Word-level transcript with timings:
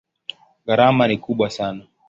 Gharama 0.65 1.03
ni 1.07 1.17
kubwa 1.17 1.49
sana. 1.49 1.83